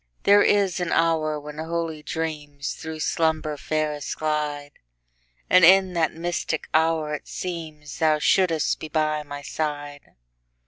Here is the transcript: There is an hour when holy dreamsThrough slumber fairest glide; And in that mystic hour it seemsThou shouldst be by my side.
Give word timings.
There 0.23 0.41
is 0.41 0.79
an 0.79 0.91
hour 0.91 1.39
when 1.39 1.59
holy 1.59 2.01
dreamsThrough 2.01 3.03
slumber 3.03 3.55
fairest 3.55 4.17
glide; 4.17 4.71
And 5.47 5.63
in 5.63 5.93
that 5.93 6.11
mystic 6.11 6.67
hour 6.73 7.13
it 7.13 7.25
seemsThou 7.25 8.19
shouldst 8.19 8.79
be 8.79 8.87
by 8.89 9.21
my 9.21 9.43
side. 9.43 10.15